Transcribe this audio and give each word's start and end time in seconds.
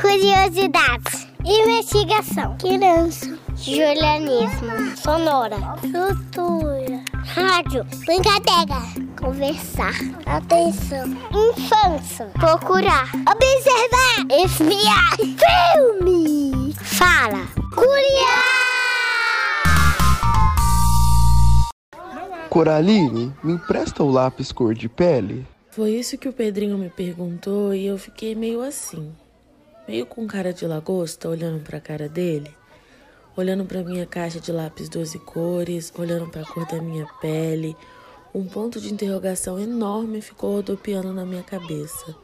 Curiosidades. 0.00 1.28
Investigação. 1.44 2.56
Criança. 2.56 3.38
Julianismo. 3.54 4.96
Sonora. 4.96 5.56
Cultura. 5.80 7.04
Rádio. 7.12 7.84
Brincadeira. 8.06 8.80
Conversar. 9.20 9.92
Atenção. 10.24 11.06
Infância. 11.30 12.26
Procurar. 12.32 13.10
Observar. 13.14 14.26
Espiar. 14.42 15.16
Filme. 15.76 16.74
Fala. 16.82 17.46
Curiar. 17.74 18.70
Coraline, 22.48 23.32
me 23.44 23.52
empresta 23.52 24.02
o 24.02 24.10
lápis 24.10 24.50
cor 24.50 24.74
de 24.74 24.88
pele? 24.88 25.46
Foi 25.70 25.90
isso 25.90 26.18
que 26.18 26.28
o 26.28 26.32
Pedrinho 26.32 26.76
me 26.78 26.88
perguntou 26.88 27.72
e 27.74 27.86
eu 27.86 27.96
fiquei 27.96 28.34
meio 28.34 28.60
assim, 28.60 29.14
meio 29.90 30.06
com 30.06 30.24
cara 30.24 30.52
de 30.52 30.64
lagosta, 30.68 31.28
olhando 31.28 31.64
para 31.64 31.78
a 31.78 31.80
cara 31.80 32.08
dele, 32.08 32.54
olhando 33.36 33.64
para 33.64 33.82
minha 33.82 34.06
caixa 34.06 34.38
de 34.38 34.52
lápis 34.52 34.88
12 34.88 35.18
cores, 35.18 35.92
olhando 35.98 36.30
para 36.30 36.42
a 36.42 36.46
cor 36.46 36.64
da 36.64 36.80
minha 36.80 37.06
pele. 37.20 37.76
Um 38.32 38.46
ponto 38.46 38.80
de 38.80 38.92
interrogação 38.92 39.58
enorme 39.58 40.20
ficou 40.20 40.54
rodopiando 40.54 41.12
na 41.12 41.26
minha 41.26 41.42
cabeça. 41.42 42.14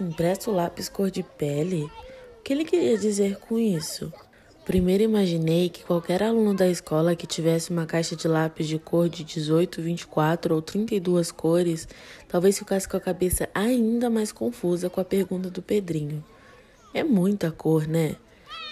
Empresta 0.00 0.48
o 0.48 0.54
lápis 0.54 0.88
cor 0.88 1.10
de 1.10 1.24
pele? 1.24 1.90
O 2.38 2.42
que 2.44 2.52
ele 2.52 2.64
queria 2.64 2.96
dizer 2.96 3.36
com 3.40 3.58
isso? 3.58 4.12
Primeiro 4.64 5.02
imaginei 5.02 5.68
que 5.68 5.82
qualquer 5.82 6.22
aluno 6.22 6.54
da 6.54 6.68
escola 6.68 7.16
que 7.16 7.26
tivesse 7.26 7.70
uma 7.70 7.84
caixa 7.84 8.14
de 8.14 8.28
lápis 8.28 8.68
de 8.68 8.78
cor 8.78 9.08
de 9.08 9.24
18, 9.24 9.82
24 9.82 10.54
ou 10.54 10.62
32 10.62 11.32
cores, 11.32 11.88
talvez 12.28 12.56
ficasse 12.56 12.88
com 12.88 12.96
a 12.96 13.00
cabeça 13.00 13.48
ainda 13.52 14.08
mais 14.08 14.30
confusa 14.30 14.88
com 14.88 15.00
a 15.00 15.04
pergunta 15.04 15.50
do 15.50 15.60
Pedrinho. 15.60 16.22
É 16.96 17.04
muita 17.04 17.52
cor, 17.52 17.86
né? 17.86 18.16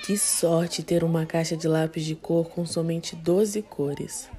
Que 0.02 0.16
sorte 0.16 0.82
ter 0.82 1.04
uma 1.04 1.26
caixa 1.26 1.54
de 1.54 1.68
lápis 1.68 2.06
de 2.06 2.14
cor 2.14 2.48
com 2.48 2.64
somente 2.64 3.14
12 3.14 3.60
cores. 3.60 4.30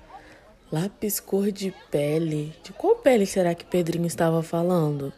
Lápis 0.72 1.20
cor 1.20 1.52
de 1.52 1.72
pele. 1.92 2.52
De 2.64 2.74
qual 2.74 2.96
pele 2.96 3.28
será 3.28 3.54
que 3.54 3.64
Pedrinho 3.64 4.08
estava 4.08 4.42
falando? 4.42 5.14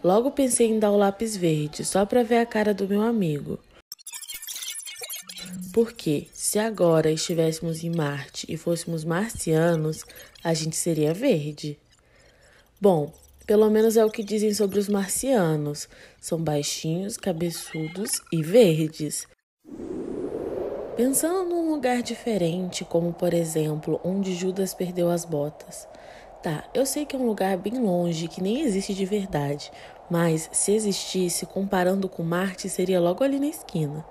Logo 0.00 0.30
pensei 0.30 0.68
em 0.68 0.78
dar 0.78 0.92
o 0.92 0.96
lápis 0.96 1.36
verde, 1.36 1.84
só 1.84 2.06
para 2.06 2.22
ver 2.22 2.38
a 2.38 2.46
cara 2.46 2.72
do 2.72 2.86
meu 2.86 3.02
amigo. 3.02 3.58
Porque 5.72 6.28
se 6.32 6.60
agora 6.60 7.10
estivéssemos 7.10 7.82
em 7.82 7.90
Marte 7.90 8.46
e 8.48 8.56
fôssemos 8.56 9.02
marcianos, 9.02 10.04
a 10.44 10.54
gente 10.54 10.76
seria 10.76 11.12
verde. 11.12 11.76
Bom, 12.80 13.12
pelo 13.48 13.70
menos 13.70 13.96
é 13.96 14.04
o 14.04 14.10
que 14.10 14.22
dizem 14.22 14.52
sobre 14.52 14.78
os 14.78 14.90
marcianos. 14.90 15.88
São 16.20 16.38
baixinhos, 16.38 17.16
cabeçudos 17.16 18.20
e 18.30 18.42
verdes. 18.42 19.26
Pensando 20.94 21.48
num 21.48 21.70
lugar 21.70 22.02
diferente, 22.02 22.84
como 22.84 23.10
por 23.10 23.32
exemplo, 23.32 23.98
onde 24.04 24.34
Judas 24.34 24.74
perdeu 24.74 25.08
as 25.08 25.24
botas. 25.24 25.88
Tá, 26.42 26.68
eu 26.74 26.84
sei 26.84 27.06
que 27.06 27.16
é 27.16 27.18
um 27.18 27.26
lugar 27.26 27.56
bem 27.56 27.78
longe, 27.78 28.28
que 28.28 28.42
nem 28.42 28.60
existe 28.60 28.92
de 28.92 29.06
verdade, 29.06 29.72
mas 30.10 30.50
se 30.52 30.72
existisse, 30.72 31.46
comparando 31.46 32.06
com 32.06 32.22
Marte, 32.22 32.68
seria 32.68 33.00
logo 33.00 33.24
ali 33.24 33.40
na 33.40 33.46
esquina. 33.46 34.04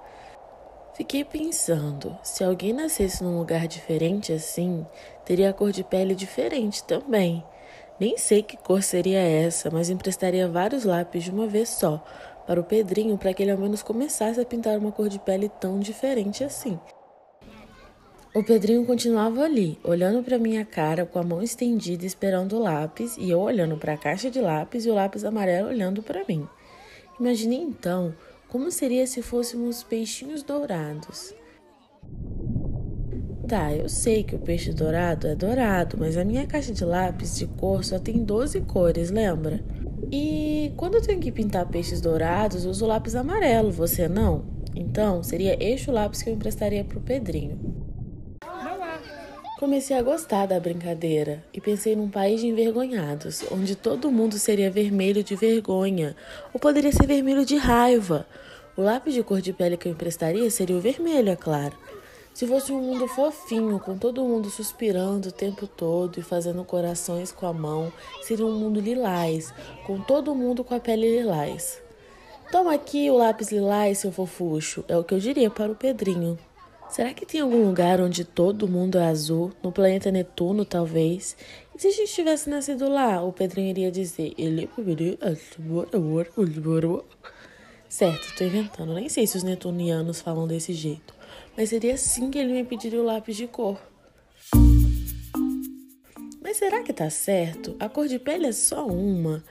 Fiquei 0.95 1.23
pensando, 1.23 2.17
se 2.23 2.43
alguém 2.43 2.73
nascesse 2.73 3.23
num 3.23 3.37
lugar 3.37 3.67
diferente 3.67 4.33
assim, 4.33 4.83
teria 5.23 5.51
a 5.51 5.53
cor 5.53 5.71
de 5.71 5.83
pele 5.83 6.15
diferente 6.15 6.83
também. 6.83 7.43
Nem 7.99 8.17
sei 8.17 8.43
que 8.43 8.55
cor 8.57 8.83
seria 8.83 9.19
essa, 9.19 9.71
mas 9.71 9.89
emprestaria 9.89 10.47
vários 10.47 10.83
lápis 10.83 11.23
de 11.23 11.31
uma 11.31 11.47
vez 11.47 11.69
só 11.69 12.03
para 12.45 12.61
o 12.61 12.63
Pedrinho 12.63 13.17
para 13.17 13.33
que 13.33 13.43
ele 13.43 13.51
ao 13.51 13.57
menos 13.57 13.81
começasse 13.81 14.39
a 14.39 14.45
pintar 14.45 14.77
uma 14.77 14.91
cor 14.91 15.09
de 15.09 15.19
pele 15.19 15.49
tão 15.59 15.79
diferente 15.79 16.43
assim. 16.43 16.79
O 18.33 18.43
Pedrinho 18.43 18.85
continuava 18.85 19.41
ali, 19.43 19.79
olhando 19.83 20.23
para 20.23 20.37
minha 20.37 20.63
cara 20.63 21.05
com 21.05 21.17
a 21.17 21.23
mão 21.23 21.41
estendida 21.41 22.05
esperando 22.05 22.55
o 22.55 22.59
lápis 22.59 23.17
e 23.17 23.31
eu 23.31 23.39
olhando 23.39 23.77
para 23.77 23.93
a 23.93 23.97
caixa 23.97 24.29
de 24.29 24.39
lápis 24.39 24.85
e 24.85 24.89
o 24.91 24.93
lápis 24.93 25.25
amarelo 25.25 25.69
olhando 25.69 26.03
para 26.03 26.23
mim. 26.25 26.47
Imaginei 27.19 27.59
então 27.59 28.13
como 28.47 28.71
seria 28.71 29.05
se 29.05 29.21
fôssemos 29.21 29.83
peixinhos 29.83 30.41
dourados? 30.43 31.33
Tá, 33.47 33.73
eu 33.73 33.87
sei 33.87 34.23
que 34.23 34.35
o 34.35 34.39
peixe 34.39 34.73
dourado 34.73 35.25
é 35.25 35.33
dourado, 35.33 35.95
mas 35.97 36.17
a 36.17 36.25
minha 36.25 36.45
caixa 36.45 36.73
de 36.73 36.83
lápis 36.83 37.37
de 37.37 37.47
cor 37.47 37.81
só 37.81 37.97
tem 37.97 38.21
12 38.21 38.59
cores, 38.61 39.09
lembra? 39.09 39.63
E 40.11 40.73
quando 40.75 40.95
eu 40.95 41.01
tenho 41.01 41.21
que 41.21 41.31
pintar 41.31 41.65
peixes 41.65 42.01
dourados, 42.01 42.65
uso 42.65 42.85
lápis 42.85 43.15
amarelo, 43.15 43.71
você 43.71 44.09
não? 44.09 44.43
Então, 44.75 45.23
seria 45.23 45.55
este 45.63 45.89
o 45.89 45.93
lápis 45.93 46.21
que 46.21 46.29
eu 46.29 46.33
emprestaria 46.33 46.83
pro 46.83 46.99
Pedrinho. 46.99 47.57
Comecei 49.57 49.97
a 49.97 50.03
gostar 50.03 50.45
da 50.45 50.59
brincadeira 50.59 51.41
e 51.53 51.61
pensei 51.61 51.95
num 51.95 52.09
país 52.09 52.41
de 52.41 52.47
envergonhados, 52.47 53.45
onde 53.49 53.77
todo 53.77 54.11
mundo 54.11 54.37
seria 54.37 54.69
vermelho 54.69 55.23
de 55.23 55.37
vergonha, 55.37 56.17
ou 56.53 56.59
poderia 56.59 56.91
ser 56.91 57.07
vermelho 57.07 57.45
de 57.45 57.55
raiva. 57.55 58.27
O 58.75 58.81
lápis 58.81 59.13
de 59.13 59.23
cor 59.23 59.39
de 59.39 59.53
pele 59.53 59.77
que 59.77 59.87
eu 59.87 59.93
emprestaria 59.93 60.51
seria 60.51 60.75
o 60.75 60.81
vermelho, 60.81 61.29
é 61.29 61.35
claro. 61.37 61.77
Se 62.37 62.45
fosse 62.45 62.71
um 62.71 62.79
mundo 62.79 63.07
fofinho, 63.07 63.79
com 63.79 63.97
todo 63.97 64.23
mundo 64.23 64.47
suspirando 64.51 65.29
o 65.29 65.31
tempo 65.31 65.65
todo 65.65 66.19
e 66.19 66.21
fazendo 66.21 66.63
corações 66.63 67.31
com 67.31 67.47
a 67.47 67.51
mão, 67.51 67.91
seria 68.21 68.45
um 68.45 68.59
mundo 68.59 68.79
lilás, 68.79 69.51
com 69.87 69.99
todo 69.99 70.35
mundo 70.35 70.63
com 70.63 70.75
a 70.75 70.79
pele 70.79 71.17
lilás. 71.17 71.81
Toma 72.51 72.75
aqui 72.75 73.09
o 73.09 73.17
lápis 73.17 73.51
lilás, 73.51 73.97
seu 73.97 74.11
fofucho, 74.11 74.85
é 74.87 74.95
o 74.95 75.03
que 75.03 75.15
eu 75.15 75.19
diria 75.19 75.49
para 75.49 75.71
o 75.71 75.75
Pedrinho. 75.75 76.37
Será 76.91 77.11
que 77.11 77.25
tem 77.25 77.41
algum 77.41 77.65
lugar 77.65 77.99
onde 77.99 78.23
todo 78.23 78.67
mundo 78.67 78.99
é 78.99 79.07
azul? 79.07 79.51
No 79.63 79.71
planeta 79.71 80.11
Netuno, 80.11 80.63
talvez? 80.63 81.35
E 81.75 81.81
se 81.81 81.87
a 81.87 81.91
gente 81.91 82.13
tivesse 82.13 82.51
nascido 82.51 82.87
lá, 82.87 83.19
o 83.19 83.33
Pedrinho 83.33 83.69
iria 83.69 83.91
dizer: 83.91 84.35
Ele 84.37 84.69
Certo, 87.89 88.37
tô 88.37 88.43
inventando. 88.43 88.93
Nem 88.93 89.09
sei 89.09 89.25
se 89.25 89.37
os 89.37 89.41
netunianos 89.41 90.21
falam 90.21 90.45
desse 90.47 90.71
jeito. 90.71 91.16
Mas 91.57 91.69
seria 91.69 91.95
assim 91.95 92.29
que 92.29 92.37
ele 92.37 92.53
me 92.53 92.63
pediria 92.63 93.01
o 93.01 93.03
lápis 93.03 93.35
de 93.35 93.47
cor. 93.47 93.81
Mas 96.39 96.57
será 96.57 96.83
que 96.83 96.93
tá 96.93 97.09
certo? 97.09 97.75
A 97.79 97.89
cor 97.89 98.07
de 98.07 98.19
pele 98.19 98.45
é 98.45 98.51
só 98.51 98.85
uma. 98.85 99.43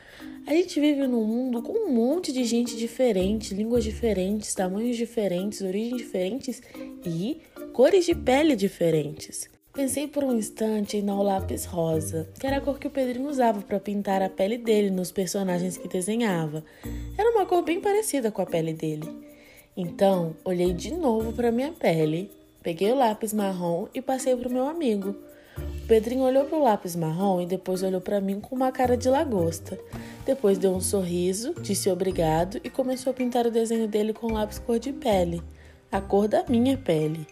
A 0.47 0.53
gente 0.53 0.79
vive 0.79 1.05
num 1.09 1.25
mundo 1.25 1.61
com 1.61 1.73
um 1.73 1.93
monte 1.93 2.33
de 2.33 2.45
gente 2.45 2.77
diferente, 2.77 3.53
línguas 3.53 3.83
diferentes, 3.83 4.55
tamanhos 4.55 4.97
diferentes, 4.97 5.61
origens 5.61 6.01
diferentes 6.01 6.63
e 7.05 7.43
cores 7.73 8.07
de 8.07 8.15
pele 8.15 8.55
diferentes. 8.55 9.51
Pensei 9.73 10.07
por 10.07 10.25
um 10.25 10.35
instante 10.35 10.97
em 10.97 11.05
lápis 11.05 11.65
rosa, 11.65 12.31
que 12.41 12.47
era 12.47 12.59
a 12.59 12.61
cor 12.61 12.79
que 12.79 12.87
o 12.87 12.91
Pedrinho 12.91 13.29
usava 13.29 13.61
para 13.61 13.81
pintar 13.81 14.23
a 14.23 14.31
pele 14.31 14.57
dele 14.57 14.89
nos 14.89 15.13
personagens 15.13 15.77
que 15.77 15.89
desenhava. 15.89 16.65
Era 17.19 17.31
uma 17.33 17.45
cor 17.45 17.63
bem 17.63 17.81
parecida 17.81 18.31
com 18.31 18.41
a 18.41 18.47
pele 18.47 18.73
dele. 18.73 19.26
Então, 19.77 20.35
olhei 20.43 20.73
de 20.73 20.91
novo 20.91 21.35
para 21.35 21.53
minha 21.53 21.71
pele, 21.71 22.31
peguei 22.63 22.91
o 22.93 22.97
lápis 22.97 23.35
marrom 23.35 23.87
e 23.95 24.01
passei 24.01 24.35
para 24.35 24.49
o 24.49 24.53
meu 24.53 24.67
amigo. 24.67 25.15
O 25.59 25.87
Pedrinho 25.87 26.23
olhou 26.23 26.47
para 26.47 26.59
o 26.59 26.63
lápis 26.63 26.97
marrom 26.97 27.43
e 27.43 27.47
depois 27.47 27.83
olhou 27.83 28.01
para 28.01 28.21
mim 28.21 28.41
com 28.41 28.57
uma 28.57 28.73
cara 28.73 28.97
de 28.97 29.09
lagosta. 29.11 29.79
Depois 30.25 30.57
deu 30.57 30.73
um 30.73 30.81
sorriso, 30.81 31.55
disse 31.61 31.91
obrigado 31.91 32.59
e 32.65 32.71
começou 32.71 33.11
a 33.11 33.15
pintar 33.15 33.47
o 33.47 33.51
desenho 33.51 33.87
dele 33.87 34.15
com 34.15 34.33
lápis 34.33 34.59
cor 34.59 34.79
de 34.79 34.95
pele, 34.95 35.43
a 35.93 36.01
cor 36.01 36.27
da 36.27 36.43
minha 36.49 36.79
pele. 36.79 37.27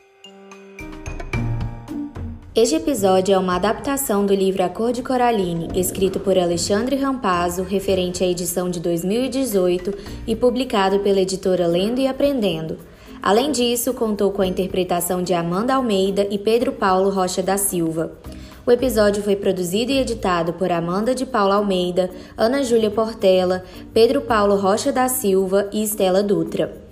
Este 2.56 2.76
episódio 2.76 3.34
é 3.34 3.38
uma 3.38 3.56
adaptação 3.56 4.24
do 4.24 4.32
livro 4.32 4.62
A 4.62 4.68
Cor 4.68 4.92
de 4.92 5.02
Coraline, 5.02 5.68
escrito 5.74 6.20
por 6.20 6.38
Alexandre 6.38 6.94
Rampazzo, 6.94 7.64
referente 7.64 8.22
à 8.22 8.28
edição 8.28 8.70
de 8.70 8.78
2018 8.78 9.92
e 10.24 10.36
publicado 10.36 11.00
pela 11.00 11.20
editora 11.20 11.66
Lendo 11.66 12.00
e 12.00 12.06
Aprendendo. 12.06 12.78
Além 13.20 13.50
disso, 13.50 13.92
contou 13.92 14.30
com 14.30 14.40
a 14.40 14.46
interpretação 14.46 15.20
de 15.20 15.34
Amanda 15.34 15.74
Almeida 15.74 16.28
e 16.30 16.38
Pedro 16.38 16.70
Paulo 16.70 17.10
Rocha 17.10 17.42
da 17.42 17.56
Silva. 17.56 18.12
O 18.64 18.70
episódio 18.70 19.20
foi 19.20 19.34
produzido 19.34 19.90
e 19.90 19.98
editado 19.98 20.52
por 20.52 20.70
Amanda 20.70 21.12
de 21.12 21.26
Paula 21.26 21.56
Almeida, 21.56 22.08
Ana 22.36 22.62
Júlia 22.62 22.88
Portela, 22.88 23.64
Pedro 23.92 24.20
Paulo 24.20 24.54
Rocha 24.54 24.92
da 24.92 25.08
Silva 25.08 25.68
e 25.72 25.82
Estela 25.82 26.22
Dutra. 26.22 26.83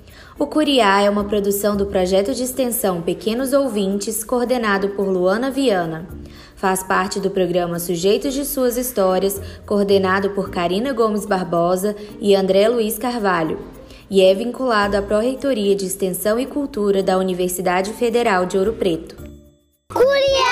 O 0.42 0.46
Curiá 0.48 1.00
é 1.00 1.08
uma 1.08 1.22
produção 1.22 1.76
do 1.76 1.86
projeto 1.86 2.34
de 2.34 2.42
extensão 2.42 3.00
Pequenos 3.00 3.52
Ouvintes, 3.52 4.24
coordenado 4.24 4.88
por 4.88 5.06
Luana 5.06 5.52
Viana. 5.52 6.08
Faz 6.56 6.82
parte 6.82 7.20
do 7.20 7.30
programa 7.30 7.78
Sujeitos 7.78 8.34
de 8.34 8.44
Suas 8.44 8.76
Histórias, 8.76 9.40
coordenado 9.64 10.30
por 10.30 10.50
Karina 10.50 10.92
Gomes 10.92 11.24
Barbosa 11.24 11.94
e 12.20 12.34
André 12.34 12.68
Luiz 12.68 12.98
Carvalho, 12.98 13.56
e 14.10 14.20
é 14.20 14.34
vinculado 14.34 14.96
à 14.96 15.00
Pró-Reitoria 15.00 15.76
de 15.76 15.86
Extensão 15.86 16.40
e 16.40 16.44
Cultura 16.44 17.04
da 17.04 17.18
Universidade 17.18 17.92
Federal 17.92 18.44
de 18.44 18.58
Ouro 18.58 18.72
Preto. 18.72 19.14
Curiá! 19.94 20.51